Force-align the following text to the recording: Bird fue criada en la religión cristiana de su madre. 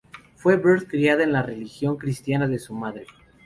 Bird 0.43 0.61
fue 0.63 0.87
criada 0.87 1.21
en 1.23 1.31
la 1.31 1.43
religión 1.43 1.95
cristiana 1.97 2.47
de 2.47 2.57
su 2.57 2.73
madre. 2.73 3.05